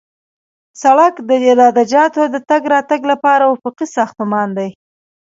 سړک 0.81 1.15
د 1.27 1.31
عراده 1.45 1.83
جاتو 1.91 2.23
د 2.33 2.35
تګ 2.49 2.61
راتګ 2.73 3.01
لپاره 3.11 3.43
افقي 3.55 3.85
ساختمان 3.97 4.49
دی 4.57 4.69